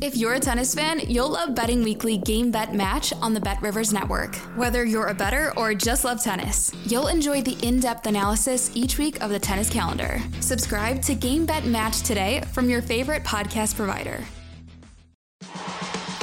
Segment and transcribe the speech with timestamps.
[0.00, 3.60] If you're a tennis fan, you'll love Betting Weekly Game Bet Match on the Bet
[3.60, 4.36] Rivers Network.
[4.54, 8.96] Whether you're a better or just love tennis, you'll enjoy the in depth analysis each
[8.96, 10.20] week of the tennis calendar.
[10.38, 14.22] Subscribe to Game Bet Match today from your favorite podcast provider.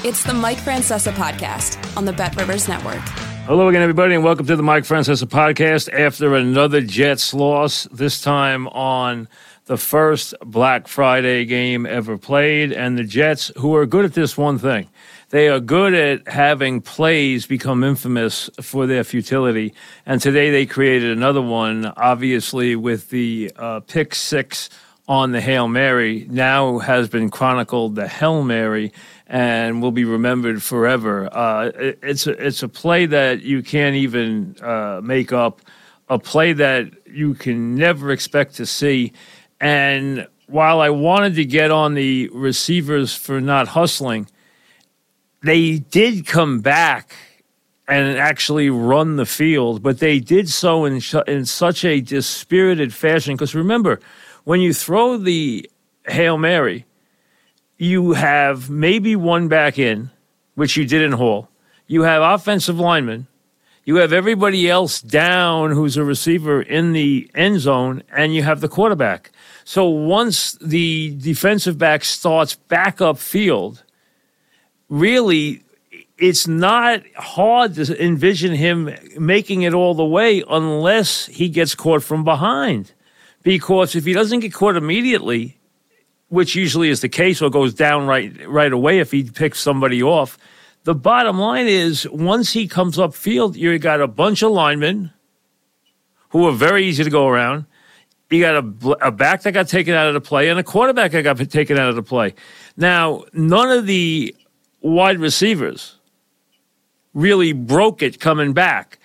[0.06, 3.02] It's the Mike Francesa podcast on the Bet Rivers Network.
[3.46, 8.22] Hello again, everybody, and welcome to the Mike Francesa podcast after another Jets loss, this
[8.22, 9.28] time on
[9.66, 12.72] the first Black Friday game ever played.
[12.72, 14.90] And the Jets, who are good at this one thing,
[15.30, 19.74] they are good at having plays become infamous for their futility.
[20.06, 24.70] And today they created another one, obviously, with the uh, pick six
[25.08, 28.92] on the Hail Mary, now has been chronicled the Hail Mary
[29.28, 31.30] and will be remembered forever.
[31.32, 35.62] Uh, it, it's, a, it's a play that you can't even uh, make up,
[36.10, 39.14] a play that you can never expect to see.
[39.60, 44.28] And while I wanted to get on the receivers for not hustling,
[45.42, 47.16] they did come back
[47.88, 53.36] and actually run the field, but they did so in, in such a dispirited fashion.
[53.36, 54.00] Because remember,
[54.44, 55.70] when you throw the
[56.08, 56.86] Hail Mary,
[57.78, 60.10] you have maybe one back in,
[60.56, 61.50] which you did in Hall.
[61.88, 63.28] You have offensive linemen.
[63.86, 68.60] You have everybody else down who's a receiver in the end zone, and you have
[68.60, 69.32] the quarterback.
[69.64, 73.84] So once the defensive back starts back up field,
[74.90, 75.62] really
[76.18, 78.90] it's not hard to envision him
[79.20, 82.94] making it all the way unless he gets caught from behind.
[83.44, 85.60] Because if he doesn't get caught immediately,
[86.30, 90.02] which usually is the case, or goes down right right away if he picks somebody
[90.02, 90.40] off,
[90.86, 95.12] the bottom line is once he comes up field, you got a bunch of linemen
[96.30, 97.66] who are very easy to go around.
[98.30, 101.12] You got a, a back that got taken out of the play and a quarterback
[101.12, 102.36] that got taken out of the play.
[102.78, 104.36] Now, none of the
[104.82, 105.98] wide receivers
[107.16, 109.00] really broke it coming back.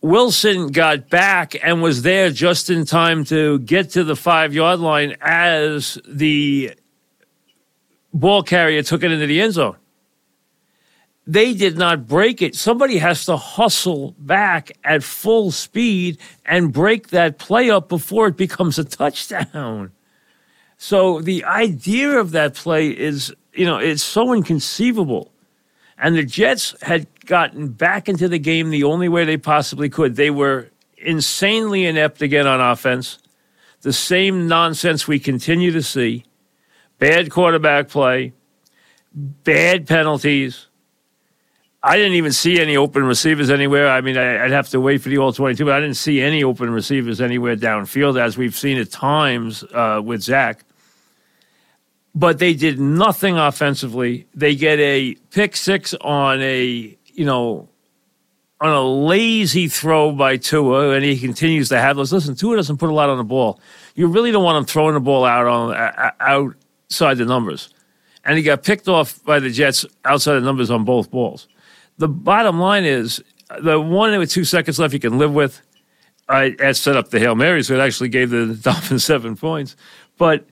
[0.00, 4.80] Wilson got back and was there just in time to get to the five yard
[4.80, 6.74] line as the
[8.12, 9.76] ball carrier took it into the end zone.
[11.26, 12.54] They did not break it.
[12.54, 18.36] Somebody has to hustle back at full speed and break that play up before it
[18.36, 19.92] becomes a touchdown.
[20.76, 25.32] So the idea of that play is, you know, it's so inconceivable.
[25.96, 30.16] And the Jets had gotten back into the game the only way they possibly could.
[30.16, 30.68] They were
[30.98, 33.18] insanely inept again on offense.
[33.80, 36.24] The same nonsense we continue to see
[36.98, 38.32] bad quarterback play,
[39.14, 40.66] bad penalties.
[41.86, 43.88] I didn't even see any open receivers anywhere.
[43.90, 46.42] I mean, I'd have to wait for the all 22, but I didn't see any
[46.42, 50.64] open receivers anywhere downfield, as we've seen at times uh, with Zach
[52.14, 54.26] but they did nothing offensively.
[54.34, 57.68] They get a pick six on a, you know,
[58.60, 62.12] on a lazy throw by Tua, and he continues to have those.
[62.12, 63.60] Listen, Tua doesn't put a lot on the ball.
[63.94, 65.74] You really don't want him throwing the ball out on
[66.20, 67.74] outside the numbers,
[68.24, 71.48] and he got picked off by the Jets outside the numbers on both balls.
[71.98, 73.22] The bottom line is
[73.62, 75.60] the one with two seconds left you can live with.
[76.28, 79.76] I, I set up the hail mary, so it actually gave the Dolphins seven points,
[80.16, 80.46] but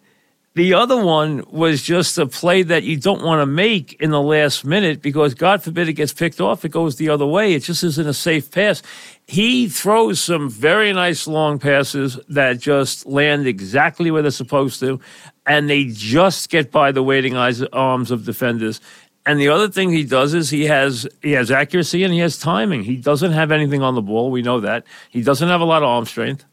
[0.55, 4.21] the other one was just a play that you don't want to make in the
[4.21, 7.55] last minute because God forbid it gets picked off, it goes the other way.
[7.55, 8.83] It just isn't a safe pass.
[9.27, 15.01] He throws some very nice long passes that just land exactly where they're supposed to,
[15.47, 18.79] and they just get by the waiting eyes, arms of defenders.
[19.25, 22.39] And the other thing he does is he has he has accuracy and he has
[22.39, 22.85] timing.
[22.85, 24.31] He doesn't have anything on the ball.
[24.31, 24.85] We know that.
[25.11, 26.45] He doesn't have a lot of arm strength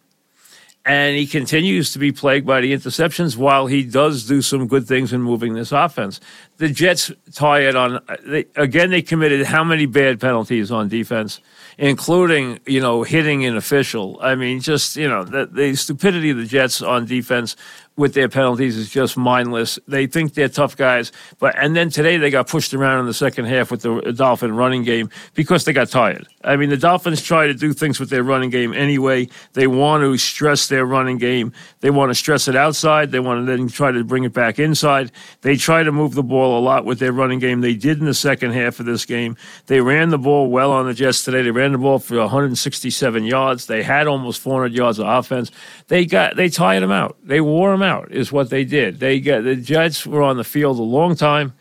[0.85, 4.87] and he continues to be plagued by the interceptions while he does do some good
[4.87, 6.19] things in moving this offense.
[6.57, 8.89] The Jets tie it on they, again.
[8.89, 11.41] They committed how many bad penalties on defense,
[11.77, 14.17] including you know hitting an official.
[14.21, 17.55] I mean, just you know the, the stupidity of the Jets on defense
[17.99, 19.77] with their penalties is just mindless.
[19.85, 23.13] They think they're tough guys, but and then today they got pushed around in the
[23.13, 26.25] second half with the Dolphin running game because they got tired.
[26.45, 29.27] I mean, the Dolphins try to do things with their running game anyway.
[29.51, 31.51] They want to stress their running game.
[31.81, 33.11] They want to stress it outside.
[33.11, 35.11] They want to then try to bring it back inside.
[35.41, 37.59] They try to move the ball a lot with their running game.
[37.59, 39.35] They did in the second half of this game.
[39.65, 41.41] They ran the ball well on the Jets today.
[41.41, 43.65] They ran the ball for 167 yards.
[43.65, 45.51] They had almost 400 yards of offense.
[45.89, 47.17] They got they tired them out.
[47.23, 47.88] They wore them out.
[48.09, 48.99] Is what they did.
[48.99, 51.53] They got the Jets were on the field a long time.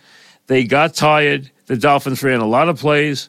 [0.46, 1.50] They got tired.
[1.66, 3.28] The Dolphins ran a lot of plays,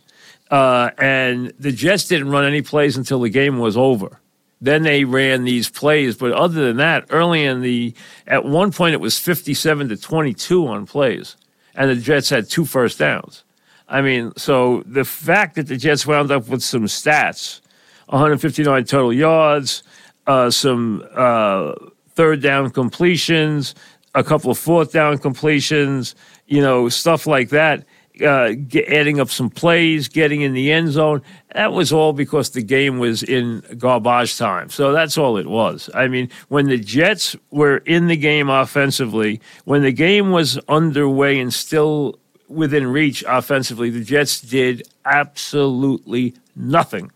[0.49, 4.19] uh, and the Jets didn't run any plays until the game was over.
[4.61, 7.93] Then they ran these plays, but other than that, early in the
[8.27, 11.37] at one point it was 57 to 22 on plays,
[11.75, 13.43] and the Jets had two first downs.
[13.87, 17.61] I mean, so the fact that the Jets wound up with some stats,
[18.07, 19.83] 159 total yards,
[20.27, 21.73] uh, some uh,
[22.19, 23.73] third down completions,
[24.13, 26.15] a couple of fourth down completions,
[26.47, 27.85] you know, stuff like that
[28.21, 31.21] uh, get, adding up some plays, getting in the end zone.
[31.53, 34.69] That was all because the game was in garbage time.
[34.69, 35.89] So that's all it was.
[35.93, 41.39] I mean, when the Jets were in the game offensively, when the game was underway
[41.39, 42.19] and still
[42.49, 47.13] within reach offensively, the Jets did absolutely nothing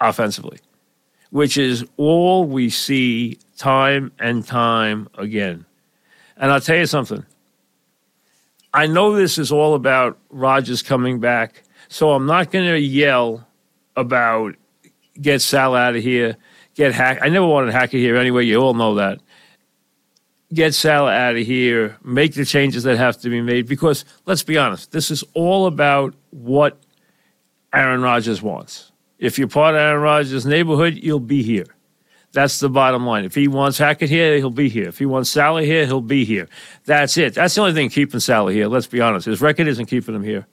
[0.00, 0.60] offensively,
[1.30, 5.64] which is all we see time and time again.
[6.36, 7.24] And I'll tell you something
[8.72, 13.46] I know this is all about Rodgers coming back, so I'm not going to yell
[13.96, 14.54] about
[15.20, 16.36] get Sal out of here,
[16.74, 17.20] get Hack.
[17.22, 18.44] I never wanted Hackett here anyway.
[18.44, 19.20] You all know that.
[20.52, 24.42] Get Sal out of here, make the changes that have to be made because let's
[24.42, 26.78] be honest, this is all about what
[27.72, 28.92] Aaron Rodgers wants.
[29.18, 31.75] If you're part of Aaron Rodgers' neighborhood, you'll be here.
[32.36, 33.24] That's the bottom line.
[33.24, 34.88] If he wants Hackett here, he'll be here.
[34.88, 36.50] If he wants Saleh here, he'll be here.
[36.84, 37.32] That's it.
[37.32, 38.68] That's the only thing keeping Saleh here.
[38.68, 39.24] Let's be honest.
[39.24, 40.46] His record isn't keeping him here.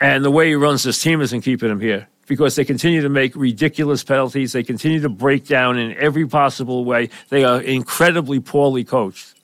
[0.00, 3.10] And the way he runs this team isn't keeping him here because they continue to
[3.10, 4.52] make ridiculous penalties.
[4.52, 7.10] They continue to break down in every possible way.
[7.28, 9.34] They are incredibly poorly coached.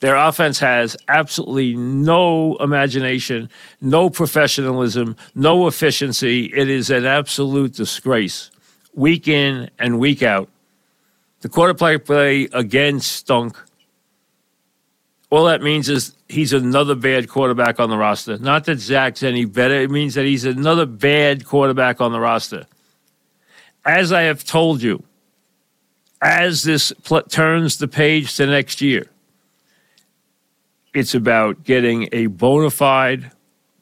[0.00, 3.50] Their offense has absolutely no imagination,
[3.82, 6.46] no professionalism, no efficiency.
[6.46, 8.50] It is an absolute disgrace
[8.94, 10.48] week in and week out.
[11.40, 13.56] The quarterback play again stunk.
[15.30, 18.38] All that means is he's another bad quarterback on the roster.
[18.38, 19.74] Not that Zach's any better.
[19.74, 22.66] It means that he's another bad quarterback on the roster.
[23.84, 25.02] As I have told you,
[26.20, 29.08] as this pl- turns the page to next year,
[30.94, 33.32] it's about getting a bona fide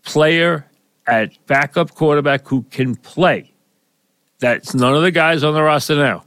[0.03, 0.65] player
[1.07, 3.53] at backup quarterback who can play
[4.41, 6.25] that's none of the guys on the roster now.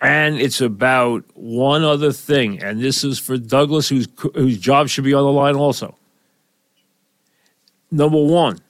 [0.00, 5.04] And it's about one other thing, and this is for Douglas, whose, whose job should
[5.04, 5.96] be on the line also.
[7.90, 8.60] Number one,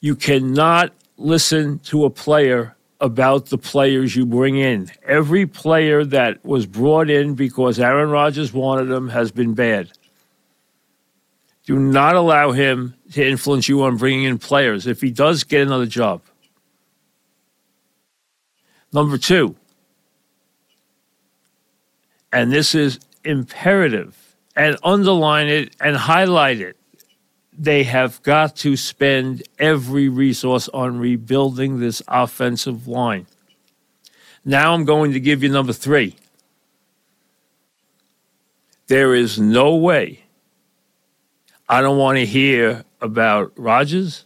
[0.00, 4.90] you cannot listen to a player about the players you bring in.
[5.06, 9.92] Every player that was brought in because Aaron Rodgers wanted them has been bad.
[11.66, 15.62] Do not allow him to influence you on bringing in players if he does get
[15.62, 16.22] another job.
[18.92, 19.56] Number two,
[22.32, 26.76] and this is imperative, and underline it and highlight it.
[27.56, 33.26] They have got to spend every resource on rebuilding this offensive line.
[34.44, 36.16] Now I'm going to give you number three.
[38.88, 40.24] There is no way.
[41.68, 44.24] I don't want to hear about Rodgers.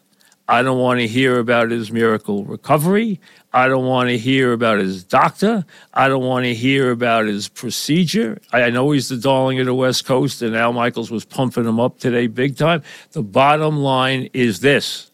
[0.48, 3.20] I don't want to hear about his miracle recovery.
[3.52, 5.64] I don't want to hear about his doctor.
[5.92, 8.38] I don't want to hear about his procedure.
[8.52, 11.80] I know he's the darling of the West Coast, and Al Michaels was pumping him
[11.80, 12.82] up today big time.
[13.12, 15.11] The bottom line is this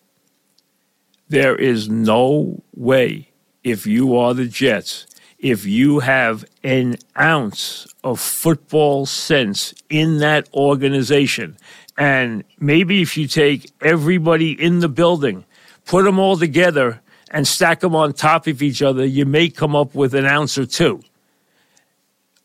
[1.29, 3.31] there is no way,
[3.65, 5.07] if you are the Jets,
[5.39, 11.57] if you have an ounce of football sense in that organization,
[11.97, 15.45] and maybe if you take everybody in the building,
[15.85, 19.75] put them all together, and stack them on top of each other, you may come
[19.75, 21.03] up with an ounce or two.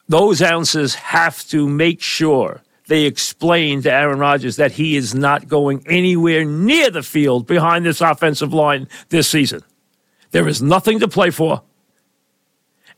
[0.07, 5.49] Those ounces have to make sure they explain to Aaron Rodgers that he is not
[5.49, 9.61] going anywhere near the field behind this offensive line this season.
[10.31, 11.61] There is nothing to play for.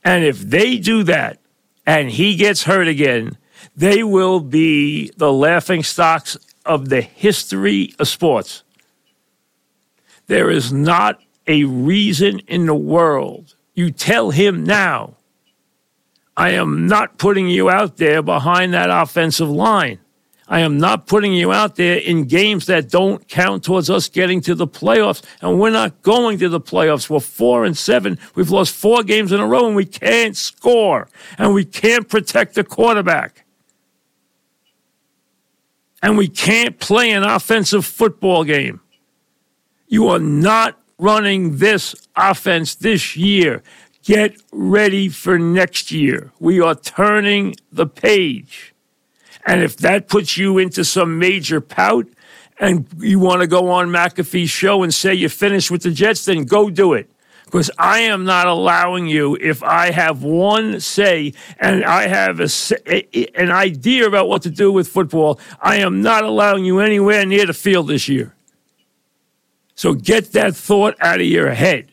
[0.03, 1.39] And if they do that
[1.87, 3.37] and he gets hurt again,
[3.75, 8.63] they will be the laughing stocks of the history of sports.
[10.27, 13.55] There is not a reason in the world.
[13.73, 15.15] You tell him now,
[16.37, 19.99] I am not putting you out there behind that offensive line.
[20.47, 24.41] I am not putting you out there in games that don't count towards us getting
[24.41, 25.23] to the playoffs.
[25.41, 27.09] And we're not going to the playoffs.
[27.09, 28.17] We're four and seven.
[28.33, 32.55] We've lost four games in a row and we can't score and we can't protect
[32.55, 33.45] the quarterback.
[36.01, 38.81] And we can't play an offensive football game.
[39.87, 43.63] You are not running this offense this year.
[44.03, 46.31] Get ready for next year.
[46.39, 48.73] We are turning the page.
[49.45, 52.07] And if that puts you into some major pout
[52.59, 56.25] and you want to go on McAfee's show and say you're finished with the Jets,
[56.25, 57.09] then go do it
[57.49, 62.47] because I am not allowing you, if I have one say and I have a,
[63.35, 67.47] an idea about what to do with football, I am not allowing you anywhere near
[67.47, 68.35] the field this year.
[69.73, 71.91] So get that thought out of your head.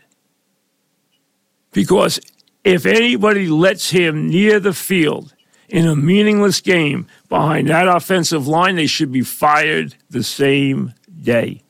[1.73, 2.21] Because
[2.63, 5.35] if anybody lets him near the field
[5.71, 11.63] in a meaningless game behind that offensive line, they should be fired the same day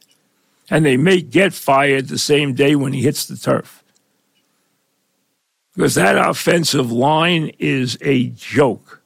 [0.71, 3.85] and they may get fired the same day when he hits the turf.
[5.75, 9.03] Because that offensive line is a joke.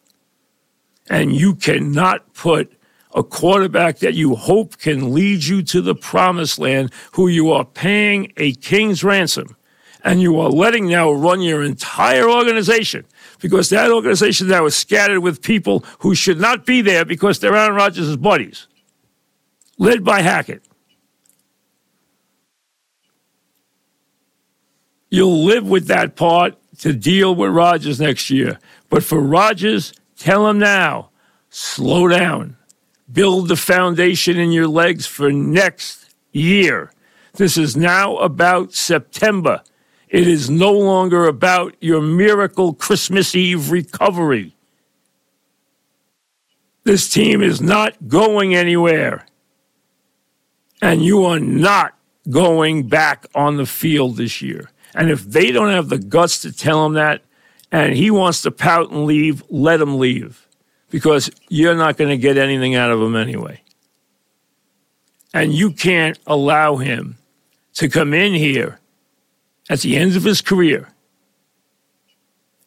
[1.08, 2.72] And you cannot put
[3.14, 7.64] a quarterback that you hope can lead you to the promised land, who you are
[7.64, 9.56] paying a king's ransom,
[10.04, 13.04] and you are letting now run your entire organization
[13.40, 17.56] because that organization now is scattered with people who should not be there because they're
[17.56, 18.68] Aaron Rodgers' buddies,
[19.78, 20.62] led by Hackett.
[25.10, 28.58] You'll live with that part to deal with Rodgers next year.
[28.88, 31.10] But for Rodgers, tell him now
[31.50, 32.56] slow down.
[33.12, 36.92] Build the foundation in your legs for next year.
[37.34, 39.62] This is now about September.
[40.08, 44.54] It is no longer about your miracle Christmas Eve recovery.
[46.84, 49.26] This team is not going anywhere.
[50.80, 51.94] And you are not
[52.28, 54.70] going back on the field this year.
[54.94, 57.22] And if they don't have the guts to tell him that
[57.70, 60.46] and he wants to pout and leave, let him leave
[60.90, 63.62] because you're not going to get anything out of him anyway.
[65.32, 67.18] And you can't allow him
[67.74, 68.80] to come in here
[69.68, 70.88] at the end of his career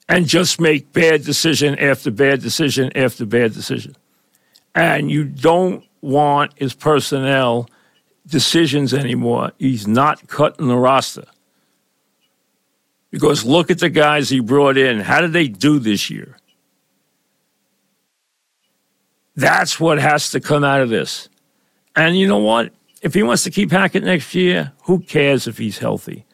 [0.08, 3.96] and just make bad decision after bad decision after bad decision.
[4.74, 7.70] And you don't want his personnel
[8.26, 9.52] decisions anymore.
[9.60, 11.26] He's not cutting the roster.
[13.14, 15.00] Because look at the guys he brought in.
[15.00, 16.36] How did they do this year?
[19.36, 21.30] That's what has to come out of this.
[21.96, 22.74] And you know what?
[23.04, 26.26] If he wants to keep Hackett next year, who cares if he's healthy?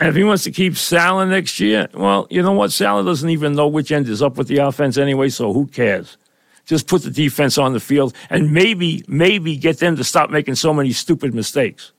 [0.00, 2.72] And if he wants to keep Saleh next year, well, you know what?
[2.72, 6.16] Saleh doesn't even know which end is up with the offense anyway, so who cares?
[6.64, 10.54] Just put the defense on the field and maybe, maybe get them to stop making
[10.54, 11.92] so many stupid mistakes.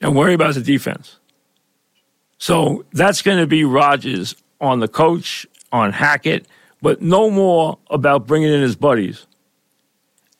[0.00, 1.18] And worry about the defense.
[2.38, 6.46] So that's going to be Rodgers on the coach, on Hackett,
[6.82, 9.26] but no more about bringing in his buddies.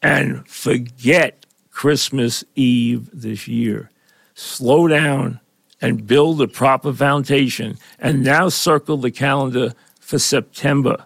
[0.02, 3.90] And forget Christmas Eve this year.
[4.34, 5.40] Slow down
[5.80, 7.78] and build a proper foundation.
[7.98, 11.04] And now circle the calendar for September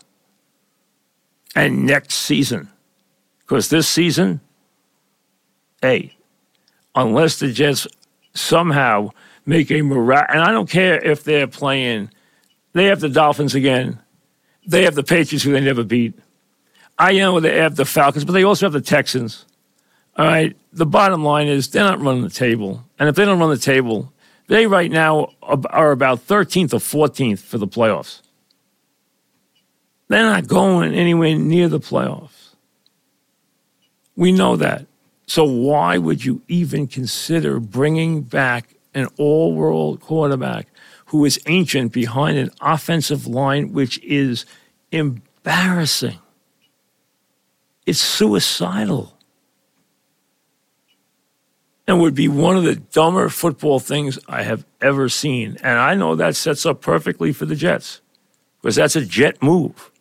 [1.54, 2.68] and next season.
[3.40, 4.40] Because this season,
[5.82, 6.14] hey,
[6.94, 7.86] unless the Jets
[8.34, 9.10] somehow
[9.46, 10.26] make a miracle.
[10.28, 12.10] And I don't care if they're playing,
[12.72, 13.98] they have the Dolphins again.
[14.66, 16.14] They have the Patriots who they never beat.
[16.98, 19.46] I know they have the Falcons, but they also have the Texans.
[20.16, 20.56] All right.
[20.72, 22.84] The bottom line is they're not running the table.
[22.98, 24.12] And if they don't run the table,
[24.48, 28.20] they right now are about 13th or 14th for the playoffs.
[30.08, 32.54] They're not going anywhere near the playoffs.
[34.16, 34.86] We know that.
[35.30, 40.66] So why would you even consider bringing back an all-world quarterback
[41.06, 44.44] who is ancient behind an offensive line which is
[44.90, 46.18] embarrassing?
[47.86, 49.16] It's suicidal.
[51.86, 55.58] And would be one of the dumber football things I have ever seen.
[55.62, 58.00] And I know that sets up perfectly for the Jets
[58.60, 59.92] because that's a jet move.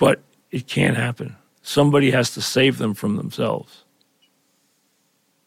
[0.00, 1.36] But it can't happen.
[1.62, 3.84] Somebody has to save them from themselves.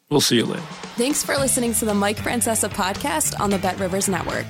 [0.09, 0.61] We'll see you later.
[0.95, 4.45] Thanks for listening to the Mike Francesa podcast on the Bet Rivers Network.